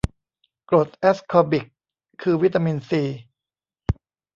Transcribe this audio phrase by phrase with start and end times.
[0.69, 1.65] กรดแอสคอบิก
[2.21, 3.03] คือวิตามินซี